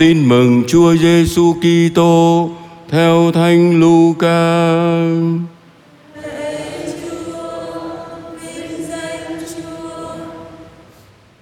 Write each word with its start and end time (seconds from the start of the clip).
Tin 0.00 0.28
mừng 0.28 0.62
Chúa 0.66 0.96
Giêsu 0.96 1.54
Kitô 1.54 2.50
theo 2.88 3.32
Thánh 3.34 3.80
Luca. 3.80 4.64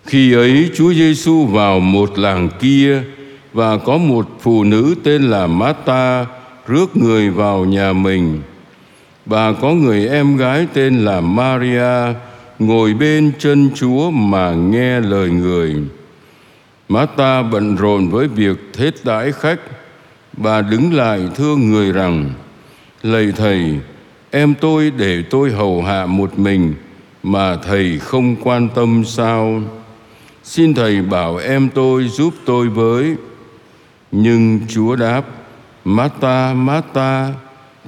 Khi 0.04 0.32
ấy 0.32 0.70
Chúa 0.74 0.92
Giêsu 0.92 1.46
vào 1.46 1.80
một 1.80 2.18
làng 2.18 2.48
kia 2.60 3.02
và 3.52 3.76
có 3.76 3.98
một 3.98 4.28
phụ 4.40 4.64
nữ 4.64 4.94
tên 5.04 5.22
là 5.22 5.46
Marta 5.46 6.26
rước 6.66 6.96
người 6.96 7.30
vào 7.30 7.64
nhà 7.64 7.92
mình. 7.92 8.40
Bà 9.26 9.52
có 9.52 9.70
người 9.70 10.08
em 10.08 10.36
gái 10.36 10.66
tên 10.72 11.04
là 11.04 11.20
Maria 11.20 12.14
ngồi 12.58 12.94
bên 12.94 13.32
chân 13.38 13.70
Chúa 13.74 14.10
mà 14.10 14.52
nghe 14.52 15.00
lời 15.00 15.30
người. 15.30 15.74
Marta 16.92 17.42
bận 17.42 17.76
rộn 17.76 18.08
với 18.08 18.28
việc 18.28 18.56
thế 18.72 18.90
đãi 19.04 19.32
khách. 19.32 19.60
Bà 20.32 20.62
đứng 20.62 20.94
lại 20.94 21.20
thưa 21.34 21.56
người 21.56 21.92
rằng, 21.92 22.30
Lạy 23.02 23.32
Thầy, 23.36 23.78
em 24.30 24.54
tôi 24.60 24.92
để 24.96 25.22
tôi 25.30 25.50
hầu 25.50 25.82
hạ 25.82 26.06
một 26.06 26.38
mình, 26.38 26.74
mà 27.22 27.56
Thầy 27.56 27.98
không 27.98 28.36
quan 28.42 28.68
tâm 28.74 29.04
sao? 29.04 29.62
Xin 30.42 30.74
Thầy 30.74 31.02
bảo 31.02 31.36
em 31.36 31.68
tôi 31.74 32.08
giúp 32.08 32.34
tôi 32.44 32.68
với. 32.68 33.16
Nhưng 34.12 34.60
Chúa 34.68 34.96
đáp, 34.96 35.22
Má 35.84 36.08
ta, 36.08 36.54
má 36.54 36.80
ta 36.92 37.32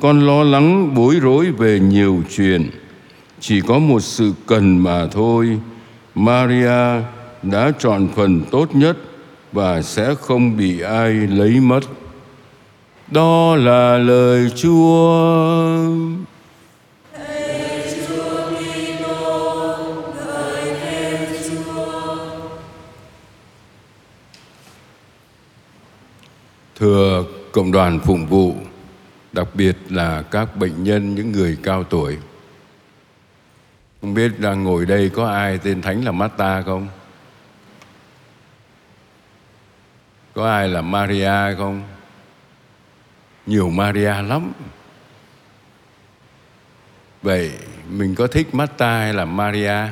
con 0.01 0.27
lo 0.27 0.43
lắng 0.43 0.95
bối 0.95 1.19
rối 1.21 1.51
về 1.51 1.81
nhiều 1.81 2.23
chuyện. 2.37 2.71
Chỉ 3.41 3.61
có 3.61 3.79
một 3.79 4.01
sự 4.01 4.33
cần 4.47 4.79
mà 4.79 5.07
thôi. 5.07 5.59
Maria 6.15 7.03
đã 7.51 7.73
chọn 7.79 8.09
phần 8.17 8.43
tốt 8.51 8.75
nhất 8.75 8.97
và 9.53 9.83
sẽ 9.83 10.15
không 10.21 10.57
bị 10.57 10.81
ai 10.81 11.13
lấy 11.13 11.61
mất. 11.61 11.81
Đó 13.11 13.57
là 13.57 13.99
lời 13.99 14.51
Chúa. 14.57 15.15
Thưa 26.79 27.25
cộng 27.53 27.73
đoàn 27.73 28.01
phụng 28.05 28.27
vụ, 28.27 28.55
đặc 29.33 29.49
biệt 29.55 29.77
là 29.91 30.23
các 30.23 30.57
bệnh 30.57 30.85
nhân, 30.85 31.15
những 31.15 31.33
người 31.33 31.59
cao 31.63 31.85
tuổi. 31.85 32.17
Không 34.01 34.15
biết 34.15 34.41
đang 34.41 34.65
ngồi 34.65 34.87
đây 34.87 35.11
có 35.15 35.27
ai 35.27 35.59
tên 35.59 35.83
Thánh 35.83 36.05
là 36.05 36.13
Mata 36.13 36.63
không? 36.63 36.89
Có 40.35 40.51
ai 40.51 40.69
là 40.69 40.83
Maria 40.83 41.57
không? 41.59 41.83
Nhiều 43.47 43.71
Maria 43.71 44.23
lắm. 44.23 44.53
Vậy 47.23 47.53
mình 47.89 48.15
có 48.15 48.27
thích 48.27 48.55
Marta 48.55 48.99
hay 48.99 49.15
là 49.15 49.25
Maria? 49.25 49.89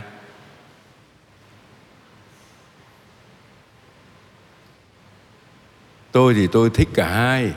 Tôi 6.13 6.35
thì 6.35 6.47
tôi 6.47 6.71
thích 6.71 6.89
cả 6.95 7.09
hai. 7.09 7.53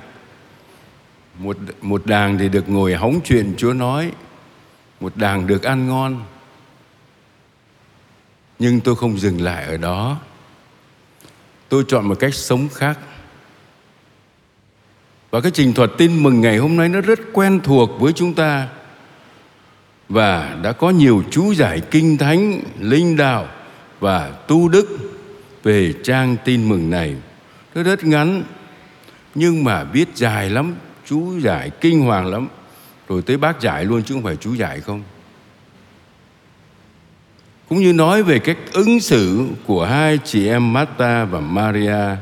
Một 1.38 1.58
một 1.82 2.06
đàng 2.06 2.38
thì 2.38 2.50
được 2.50 2.70
ngồi 2.70 2.96
hóng 2.96 3.20
chuyện 3.24 3.54
Chúa 3.58 3.74
nói, 3.74 4.12
một 5.00 5.16
đàng 5.16 5.48
được 5.48 5.64
ăn 5.64 5.88
ngon. 5.88 6.24
Nhưng 8.60 8.82
tôi 8.82 8.96
không 8.96 9.18
dừng 9.18 9.42
lại 9.42 9.66
ở 9.66 9.78
đó 9.78 10.18
tôi 11.70 11.84
chọn 11.88 12.08
một 12.08 12.20
cách 12.20 12.36
sống 12.36 12.70
khác. 12.70 13.00
Và 15.32 15.42
cái 15.42 15.52
trình 15.52 15.74
thuật 15.74 15.92
tin 15.98 16.24
mừng 16.24 16.42
ngày 16.42 16.58
hôm 16.58 16.76
nay 16.76 16.90
nó 16.90 17.02
rất 17.02 17.20
quen 17.34 17.60
thuộc 17.64 17.90
với 18.00 18.14
chúng 18.14 18.34
ta 18.34 18.68
và 20.10 20.58
đã 20.64 20.72
có 20.72 20.90
nhiều 20.90 21.24
chú 21.32 21.52
giải 21.52 21.82
kinh 21.92 22.18
thánh, 22.18 22.62
linh 22.80 23.18
đạo 23.18 23.48
và 24.00 24.30
tu 24.48 24.70
đức 24.70 24.98
về 25.64 25.94
trang 26.04 26.36
tin 26.46 26.70
mừng 26.70 26.90
này. 26.90 27.16
Nó 27.76 27.84
rất 27.84 28.04
ngắn, 28.04 28.44
nhưng 29.36 29.64
mà 29.64 29.84
viết 29.84 30.10
dài 30.16 30.50
lắm, 30.50 30.76
chú 31.06 31.40
giải 31.40 31.70
kinh 31.82 32.02
hoàng 32.02 32.26
lắm. 32.26 32.48
Rồi 33.10 33.22
tới 33.22 33.38
bác 33.38 33.62
giải 33.62 33.86
luôn 33.86 34.04
chứ 34.04 34.14
không 34.14 34.24
phải 34.24 34.36
chú 34.36 34.54
giải 34.54 34.82
không? 34.82 35.04
Cũng 37.70 37.80
như 37.80 37.94
nói 37.94 38.24
về 38.24 38.40
cách 38.40 38.58
ứng 38.74 39.00
xử 39.00 39.48
của 39.66 39.86
hai 39.86 40.20
chị 40.24 40.48
em 40.48 40.74
Marta 40.74 41.26
và 41.26 41.40
Maria. 41.40 42.16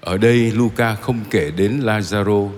Ở 0.00 0.18
đây 0.18 0.52
Luca 0.52 0.94
không 0.94 1.20
kể 1.30 1.50
đến 1.50 1.80
Lazaro. 1.80 2.50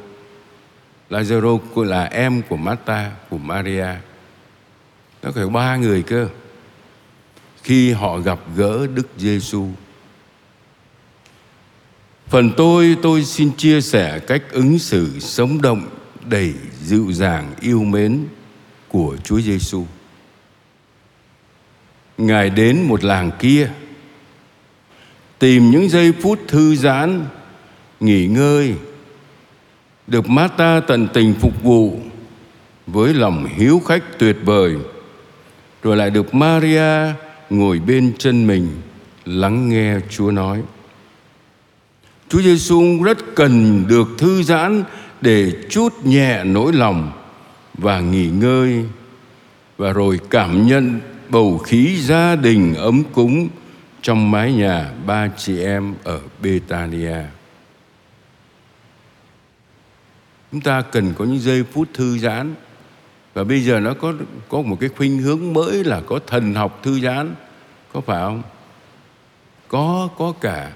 Lazaro 1.11 1.85
là 1.85 2.05
em 2.05 2.43
của 2.49 2.57
Marta, 2.57 3.11
của 3.31 3.39
Maria. 3.39 3.87
Nó 5.23 5.31
phải 5.35 5.47
ba 5.47 5.77
người 5.77 6.03
cơ. 6.03 6.29
Khi 7.63 7.93
họ 7.93 8.19
gặp 8.19 8.39
gỡ 8.57 8.87
Đức 8.95 9.09
Giêsu. 9.17 9.69
Phần 12.29 12.53
tôi, 12.57 12.97
tôi 13.03 13.25
xin 13.25 13.53
chia 13.57 13.81
sẻ 13.81 14.19
cách 14.19 14.43
ứng 14.51 14.79
xử 14.79 15.19
sống 15.21 15.63
động, 15.63 15.89
đầy 16.25 16.55
dịu 16.83 17.13
dàng, 17.13 17.55
yêu 17.61 17.85
mến 17.85 18.27
của 18.89 19.17
Chúa 19.25 19.41
Giêsu. 19.41 19.87
Ngài 22.21 22.51
đến 22.51 22.83
một 22.83 23.05
làng 23.05 23.31
kia, 23.39 23.71
Tìm 25.39 25.71
những 25.71 25.89
giây 25.89 26.13
phút 26.23 26.39
thư 26.49 26.77
giãn, 26.77 27.25
Nghỉ 28.01 28.27
ngơi, 28.27 28.75
Được 30.07 30.29
mata 30.29 30.81
tận 30.81 31.09
tình 31.13 31.35
phục 31.41 31.63
vụ 31.63 32.01
Với 32.87 33.15
lòng 33.15 33.47
hiếu 33.57 33.83
khách 33.87 34.19
tuyệt 34.19 34.37
vời, 34.45 34.77
Rồi 35.83 35.97
lại 35.97 36.11
được 36.11 36.35
Maria 36.35 37.15
ngồi 37.51 37.79
bên 37.79 38.13
chân 38.19 38.47
mình 38.47 38.69
Lắng 39.25 39.69
nghe 39.69 39.97
Chúa 40.11 40.31
nói. 40.31 40.63
Chúa 42.29 42.43
Giêsu 42.43 43.03
rất 43.03 43.19
cần 43.35 43.85
được 43.89 44.09
thư 44.19 44.43
giãn 44.43 44.85
để 45.21 45.53
chút 45.71 46.07
nhẹ 46.07 46.45
nỗi 46.45 46.73
lòng 46.73 47.13
và 47.75 48.01
nghỉ 48.01 48.27
ngơi 48.27 48.85
và 49.79 49.93
rồi 49.93 50.21
cảm 50.31 50.67
nhận 50.67 51.01
bầu 51.31 51.59
khí 51.59 51.97
gia 52.01 52.37
đình 52.37 52.75
ấm 52.75 53.03
cúng 53.13 53.49
trong 54.03 54.31
mái 54.31 54.53
nhà 54.53 54.93
ba 55.07 55.29
chị 55.37 55.63
em 55.63 55.95
ở 56.05 56.21
Betania. 56.43 57.17
Chúng 60.53 60.61
ta 60.61 60.83
cần 60.83 61.15
có 61.19 61.25
những 61.25 61.41
giây 61.41 61.65
phút 61.73 61.89
thư 61.95 62.19
giãn 62.19 62.55
và 63.35 63.45
bây 63.45 63.61
giờ 63.61 63.81
nó 63.81 63.95
có 63.95 64.15
có 64.49 64.63
một 64.63 64.77
cái 64.81 64.91
khuynh 64.97 65.19
hướng 65.19 65.53
mới 65.53 65.85
là 65.85 66.01
có 66.01 66.21
thần 66.27 66.55
học 66.55 66.81
thư 66.83 67.01
giãn, 67.01 67.35
có 67.93 68.01
phải 68.01 68.21
không? 68.21 68.43
Có 69.69 70.09
có 70.19 70.33
cả. 70.41 70.73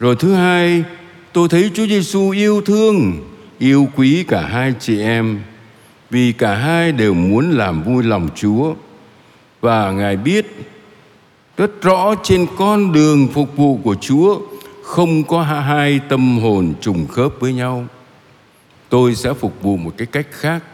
Rồi 0.00 0.16
thứ 0.16 0.34
hai, 0.34 0.84
tôi 1.32 1.48
thấy 1.48 1.70
Chúa 1.74 1.86
Giêsu 1.86 2.30
yêu 2.30 2.62
thương, 2.66 3.28
yêu 3.58 3.88
quý 3.96 4.24
cả 4.28 4.46
hai 4.46 4.74
chị 4.80 5.00
em 5.00 5.42
vì 6.10 6.32
cả 6.32 6.54
hai 6.54 6.92
đều 6.92 7.14
muốn 7.14 7.50
làm 7.50 7.82
vui 7.82 8.02
lòng 8.02 8.28
Chúa 8.34 8.74
và 9.60 9.90
Ngài 9.90 10.16
biết 10.16 10.46
rất 11.56 11.82
rõ 11.82 12.14
trên 12.22 12.46
con 12.58 12.92
đường 12.92 13.28
phục 13.28 13.56
vụ 13.56 13.80
của 13.84 13.94
Chúa 13.94 14.40
không 14.82 15.24
có 15.24 15.42
hai 15.42 16.00
tâm 16.08 16.38
hồn 16.38 16.74
trùng 16.80 17.06
khớp 17.06 17.32
với 17.40 17.52
nhau. 17.52 17.86
Tôi 18.88 19.14
sẽ 19.14 19.34
phục 19.34 19.62
vụ 19.62 19.76
một 19.76 19.94
cái 19.96 20.06
cách 20.06 20.26
khác. 20.30 20.64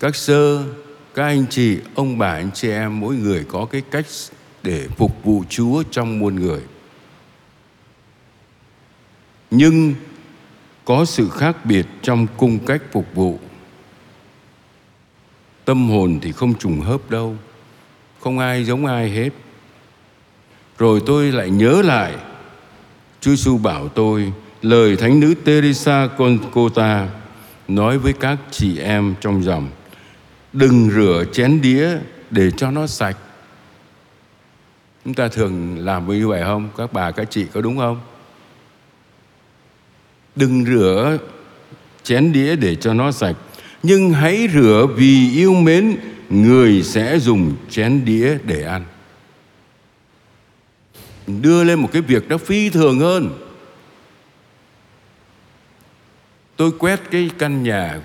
Các 0.00 0.16
sơ, 0.16 0.64
các 1.14 1.24
anh 1.24 1.46
chị, 1.50 1.78
ông 1.94 2.18
bà, 2.18 2.28
anh 2.28 2.50
chị 2.54 2.70
em 2.70 3.00
mỗi 3.00 3.14
người 3.14 3.44
có 3.48 3.64
cái 3.64 3.82
cách 3.90 4.06
để 4.62 4.88
phục 4.96 5.24
vụ 5.24 5.44
Chúa 5.48 5.82
trong 5.90 6.18
muôn 6.18 6.36
người. 6.36 6.60
Nhưng 9.50 9.94
có 10.84 11.04
sự 11.04 11.28
khác 11.30 11.64
biệt 11.64 11.86
trong 12.02 12.26
cung 12.36 12.58
cách 12.58 12.82
phục 12.92 13.06
vụ 13.14 13.38
tâm 15.66 15.88
hồn 15.88 16.18
thì 16.22 16.32
không 16.32 16.54
trùng 16.58 16.80
hợp 16.80 17.10
đâu. 17.10 17.36
Không 18.20 18.38
ai 18.38 18.64
giống 18.64 18.86
ai 18.86 19.10
hết. 19.10 19.30
Rồi 20.78 21.02
tôi 21.06 21.32
lại 21.32 21.50
nhớ 21.50 21.82
lại. 21.82 22.14
Chúa 23.20 23.30
Giêsu 23.30 23.58
bảo 23.58 23.88
tôi, 23.88 24.32
lời 24.62 24.96
thánh 24.96 25.20
nữ 25.20 25.34
Teresa 25.44 26.08
Concota 26.18 27.08
nói 27.68 27.98
với 27.98 28.12
các 28.12 28.38
chị 28.50 28.78
em 28.78 29.14
trong 29.20 29.42
dòng, 29.42 29.68
đừng 30.52 30.90
rửa 30.90 31.24
chén 31.32 31.60
đĩa 31.62 31.90
để 32.30 32.50
cho 32.50 32.70
nó 32.70 32.86
sạch. 32.86 33.16
Chúng 35.04 35.14
ta 35.14 35.28
thường 35.28 35.78
làm 35.78 36.08
như 36.08 36.28
vậy 36.28 36.42
không? 36.44 36.68
Các 36.76 36.92
bà, 36.92 37.10
các 37.10 37.30
chị 37.30 37.46
có 37.52 37.60
đúng 37.60 37.78
không? 37.78 38.00
Đừng 40.36 40.64
rửa 40.64 41.18
chén 42.02 42.32
đĩa 42.32 42.56
để 42.56 42.74
cho 42.74 42.94
nó 42.94 43.12
sạch 43.12 43.36
nhưng 43.86 44.12
hãy 44.12 44.48
rửa 44.54 44.86
vì 44.96 45.30
yêu 45.32 45.54
mến, 45.54 45.96
người 46.30 46.82
sẽ 46.82 47.18
dùng 47.18 47.56
chén 47.70 48.04
đĩa 48.04 48.38
để 48.44 48.62
ăn. 48.62 48.84
Đưa 51.26 51.64
lên 51.64 51.78
một 51.78 51.88
cái 51.92 52.02
việc 52.02 52.28
nó 52.28 52.38
phi 52.38 52.70
thường 52.70 52.98
hơn. 52.98 53.30
Tôi 56.56 56.72
quét 56.78 57.00
cái 57.10 57.30
căn 57.38 57.62
nhà, 57.62 58.00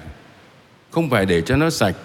không 0.91 1.09
phải 1.09 1.25
để 1.25 1.41
cho 1.41 1.55
nó 1.55 1.69
sạch, 1.69 1.95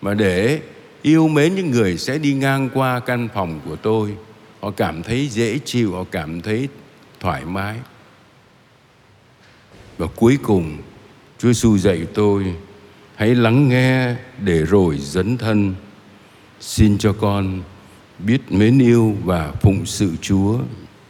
mà 0.00 0.14
để 0.14 0.60
yêu 1.02 1.28
mến 1.28 1.54
những 1.54 1.70
người 1.70 1.98
sẽ 1.98 2.18
đi 2.18 2.34
ngang 2.34 2.70
qua 2.74 3.00
căn 3.00 3.28
phòng 3.34 3.60
của 3.64 3.76
tôi. 3.76 4.16
Họ 4.60 4.70
cảm 4.70 5.02
thấy 5.02 5.28
dễ 5.28 5.58
chịu, 5.64 5.92
họ 5.92 6.04
cảm 6.10 6.40
thấy 6.40 6.68
thoải 7.20 7.44
mái. 7.44 7.76
Và 9.98 10.06
cuối 10.16 10.38
cùng, 10.42 10.78
Chúa 11.38 11.48
Giêsu 11.48 11.78
dạy 11.78 12.06
tôi 12.14 12.54
hãy 13.16 13.34
lắng 13.34 13.68
nghe 13.68 14.14
để 14.38 14.62
rồi 14.62 14.98
dấn 14.98 15.38
thân. 15.38 15.74
Xin 16.60 16.98
cho 16.98 17.12
con 17.12 17.62
biết 18.18 18.52
mến 18.52 18.78
yêu 18.78 19.16
và 19.24 19.52
phụng 19.60 19.86
sự 19.86 20.12
Chúa 20.20 20.58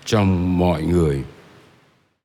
trong 0.05 0.59
mọi 0.59 0.83
người. 0.83 1.25